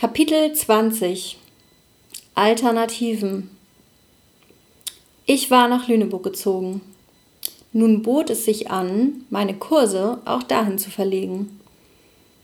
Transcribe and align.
Kapitel 0.00 0.54
20 0.54 1.36
Alternativen 2.34 3.50
Ich 5.26 5.50
war 5.50 5.68
nach 5.68 5.88
Lüneburg 5.88 6.22
gezogen. 6.22 6.80
Nun 7.74 8.00
bot 8.00 8.30
es 8.30 8.46
sich 8.46 8.70
an, 8.70 9.26
meine 9.28 9.52
Kurse 9.52 10.18
auch 10.24 10.42
dahin 10.42 10.78
zu 10.78 10.90
verlegen, 10.90 11.60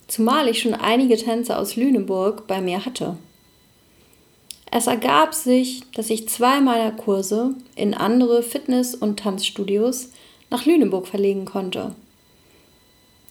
zumal 0.06 0.48
ich 0.48 0.60
schon 0.60 0.74
einige 0.74 1.16
Tänzer 1.16 1.58
aus 1.58 1.76
Lüneburg 1.76 2.46
bei 2.46 2.60
mir 2.60 2.84
hatte. 2.84 3.16
Es 4.70 4.86
ergab 4.86 5.32
sich, 5.32 5.80
dass 5.94 6.10
ich 6.10 6.28
zwei 6.28 6.60
meiner 6.60 6.92
Kurse 6.92 7.54
in 7.74 7.94
andere 7.94 8.42
Fitness- 8.42 8.94
und 8.94 9.18
Tanzstudios 9.18 10.10
nach 10.50 10.66
Lüneburg 10.66 11.08
verlegen 11.08 11.46
konnte. 11.46 11.94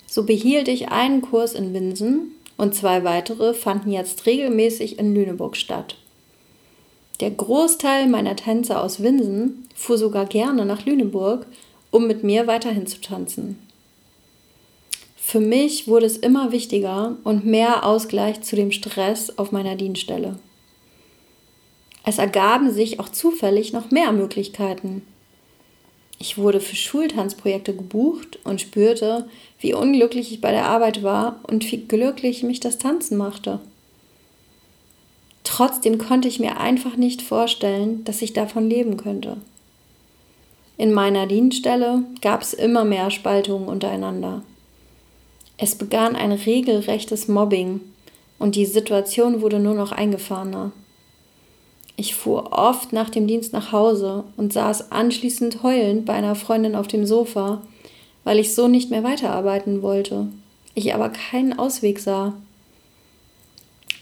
So 0.07 0.23
behielt 0.25 0.67
ich 0.67 0.89
einen 0.89 1.21
Kurs 1.21 1.53
in 1.53 1.75
Winsen 1.75 2.31
und 2.57 2.73
zwei 2.73 3.03
weitere 3.03 3.53
fanden 3.53 3.91
jetzt 3.91 4.25
regelmäßig 4.25 4.99
in 4.99 5.13
Lüneburg 5.13 5.57
statt. 5.57 5.97
Der 7.19 7.31
Großteil 7.31 8.07
meiner 8.07 8.35
Tänzer 8.35 8.81
aus 8.81 9.01
Winsen 9.01 9.67
fuhr 9.73 9.97
sogar 9.97 10.25
gerne 10.25 10.65
nach 10.65 10.85
Lüneburg, 10.85 11.45
um 11.91 12.07
mit 12.07 12.23
mir 12.23 12.47
weiterhin 12.47 12.87
zu 12.87 12.99
tanzen. 12.99 13.59
Für 15.15 15.39
mich 15.39 15.87
wurde 15.87 16.05
es 16.05 16.17
immer 16.17 16.51
wichtiger 16.51 17.17
und 17.23 17.45
mehr 17.45 17.85
Ausgleich 17.85 18.41
zu 18.41 18.55
dem 18.55 18.71
Stress 18.71 19.37
auf 19.37 19.51
meiner 19.51 19.75
Dienststelle. 19.75 20.37
Es 22.05 22.19
ergaben 22.19 22.71
sich 22.71 22.99
auch 22.99 23.09
zufällig 23.09 23.73
noch 23.73 23.89
mehr 23.89 24.11
Möglichkeiten. 24.11 25.01
Ich 26.27 26.39
wurde 26.39 26.59
für 26.59 26.75
Schultanzprojekte 26.75 27.75
gebucht 27.75 28.39
und 28.45 28.59
spürte, 28.59 29.29
wie 29.59 29.75
unglücklich 29.75 30.31
ich 30.31 30.41
bei 30.41 30.49
der 30.49 30.65
Arbeit 30.65 31.03
war 31.03 31.39
und 31.43 31.71
wie 31.71 31.77
glücklich 31.77 32.41
mich 32.41 32.59
das 32.59 32.79
Tanzen 32.79 33.15
machte. 33.15 33.59
Trotzdem 35.43 35.99
konnte 35.99 36.27
ich 36.27 36.39
mir 36.39 36.57
einfach 36.57 36.95
nicht 36.95 37.21
vorstellen, 37.21 38.03
dass 38.05 38.23
ich 38.23 38.33
davon 38.33 38.67
leben 38.67 38.97
könnte. 38.97 39.37
In 40.79 40.93
meiner 40.93 41.27
Dienststelle 41.27 42.01
gab 42.21 42.41
es 42.41 42.55
immer 42.55 42.85
mehr 42.85 43.11
Spaltungen 43.11 43.67
untereinander. 43.67 44.41
Es 45.57 45.75
begann 45.75 46.15
ein 46.15 46.31
regelrechtes 46.31 47.27
Mobbing 47.27 47.81
und 48.39 48.55
die 48.55 48.65
Situation 48.65 49.41
wurde 49.41 49.59
nur 49.59 49.75
noch 49.75 49.91
eingefahrener. 49.91 50.71
Ich 51.97 52.15
fuhr 52.15 52.51
oft 52.51 52.91
nach 52.91 53.09
dem 53.09 53.27
Dienst 53.27 53.53
nach 53.53 53.71
Hause 53.71 54.25
und 54.35 54.51
saß 54.51 54.91
anschließend 54.91 55.63
heulend 55.63 56.05
bei 56.05 56.13
einer 56.13 56.35
Freundin 56.35 56.75
auf 56.75 56.87
dem 56.87 57.05
Sofa, 57.05 57.61
weil 58.23 58.39
ich 58.39 58.53
so 58.53 58.67
nicht 58.67 58.89
mehr 58.89 59.03
weiterarbeiten 59.03 59.81
wollte, 59.81 60.27
ich 60.73 60.93
aber 60.93 61.09
keinen 61.09 61.57
Ausweg 61.57 61.99
sah. 61.99 62.33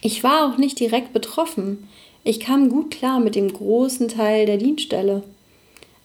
Ich 0.01 0.23
war 0.23 0.47
auch 0.47 0.57
nicht 0.57 0.79
direkt 0.79 1.13
betroffen, 1.13 1.87
ich 2.23 2.39
kam 2.39 2.69
gut 2.69 2.89
klar 2.89 3.19
mit 3.19 3.35
dem 3.35 3.51
großen 3.51 4.07
Teil 4.07 4.45
der 4.45 4.57
Dienststelle. 4.57 5.23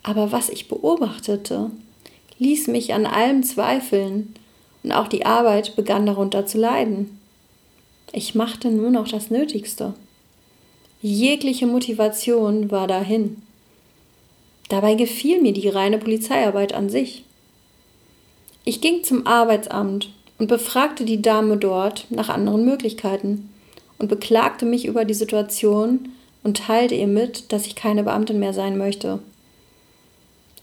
Aber 0.03 0.33
was 0.33 0.48
ich 0.48 0.69
beobachtete, 0.69 1.70
ließ 2.39 2.66
mich 2.66 2.92
an 2.92 3.06
allem 3.06 3.42
zweifeln, 3.42 4.34
und 4.83 4.92
auch 4.92 5.09
die 5.09 5.27
Arbeit 5.27 5.77
begann 5.77 6.06
darunter 6.06 6.47
zu 6.47 6.59
leiden. 6.59 7.19
Ich 8.12 8.34
machte 8.34 8.70
nur 8.70 8.91
noch 8.91 9.09
das 9.09 9.31
Nötigste. 9.31 9.94
Jegliche 11.00 11.68
Motivation 11.68 12.72
war 12.72 12.88
dahin. 12.88 13.41
Dabei 14.68 14.94
gefiel 14.94 15.41
mir 15.41 15.52
die 15.52 15.68
reine 15.68 15.98
Polizeiarbeit 15.98 16.74
an 16.74 16.91
sich. 16.91 17.24
Ich 18.64 18.80
ging 18.80 19.04
zum 19.04 19.24
Arbeitsamt 19.24 20.10
und 20.38 20.48
befragte 20.48 21.04
die 21.04 21.22
Dame 21.22 21.56
dort 21.56 22.06
nach 22.10 22.28
anderen 22.28 22.64
Möglichkeiten 22.64 23.48
und 23.98 24.08
beklagte 24.08 24.66
mich 24.66 24.86
über 24.86 25.04
die 25.04 25.14
Situation 25.14 26.08
und 26.42 26.58
teilte 26.58 26.96
ihr 26.96 27.06
mit, 27.06 27.52
dass 27.52 27.66
ich 27.66 27.76
keine 27.76 28.02
Beamtin 28.02 28.41
mehr 28.41 28.52
sein 28.52 28.76
möchte. 28.76 29.20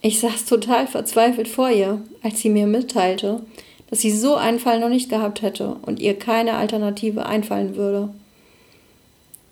Ich 0.01 0.19
saß 0.19 0.45
total 0.45 0.85
verzweifelt 0.85 1.47
vor 1.47 1.69
ihr, 1.69 2.01
als 2.21 2.39
sie 2.41 2.49
mir 2.49 2.67
mitteilte, 2.67 3.41
dass 3.89 4.01
sie 4.01 4.11
so 4.11 4.35
einen 4.35 4.59
Fall 4.59 4.81
noch 4.81 4.89
nicht 4.89 5.09
gehabt 5.09 5.41
hätte 5.41 5.77
und 5.81 6.01
ihr 6.01 6.19
keine 6.19 6.55
Alternative 6.55 7.25
einfallen 7.25 7.77
würde. 7.77 8.09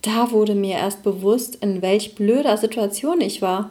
Da 0.04 0.32
wurde 0.32 0.54
mir 0.54 0.76
erst 0.76 1.02
bewusst, 1.02 1.56
in 1.62 1.80
welch 1.80 2.14
blöder 2.14 2.58
Situation 2.58 3.22
ich 3.22 3.40
war. 3.40 3.70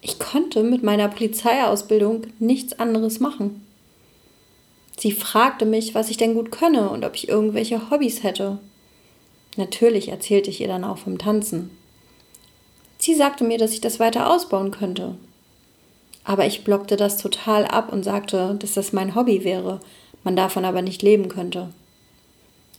Ich 0.00 0.18
konnte 0.18 0.62
mit 0.62 0.82
meiner 0.82 1.08
Polizeiausbildung 1.08 2.28
nichts 2.38 2.78
anderes 2.78 3.20
machen. 3.20 3.66
Sie 4.96 5.12
fragte 5.12 5.66
mich, 5.66 5.94
was 5.94 6.08
ich 6.08 6.16
denn 6.16 6.32
gut 6.32 6.50
könne 6.50 6.88
und 6.88 7.04
ob 7.04 7.14
ich 7.14 7.28
irgendwelche 7.28 7.90
Hobbys 7.90 8.22
hätte. 8.22 8.58
Natürlich 9.58 10.08
erzählte 10.08 10.48
ich 10.48 10.62
ihr 10.62 10.68
dann 10.68 10.82
auch 10.82 10.96
vom 10.96 11.18
Tanzen. 11.18 11.76
Sie 12.96 13.14
sagte 13.14 13.44
mir, 13.44 13.58
dass 13.58 13.74
ich 13.74 13.82
das 13.82 14.00
weiter 14.00 14.32
ausbauen 14.32 14.70
könnte. 14.70 15.14
Aber 16.24 16.46
ich 16.46 16.64
blockte 16.64 16.96
das 16.96 17.18
total 17.18 17.66
ab 17.66 17.92
und 17.92 18.02
sagte, 18.02 18.56
dass 18.58 18.72
das 18.72 18.94
mein 18.94 19.14
Hobby 19.14 19.44
wäre, 19.44 19.80
man 20.24 20.36
davon 20.36 20.64
aber 20.64 20.80
nicht 20.80 21.02
leben 21.02 21.28
könnte. 21.28 21.68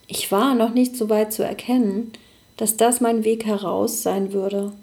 Ich 0.08 0.32
war 0.32 0.56
noch 0.56 0.74
nicht 0.74 0.98
so 0.98 1.10
weit 1.10 1.32
zu 1.32 1.44
erkennen, 1.44 2.12
dass 2.60 2.76
das 2.76 3.00
mein 3.00 3.24
Weg 3.24 3.46
heraus 3.46 4.04
sein 4.04 4.34
würde. 4.34 4.74